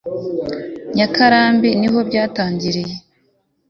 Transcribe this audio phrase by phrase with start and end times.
[0.95, 2.95] nyakarambi niho byatangiriye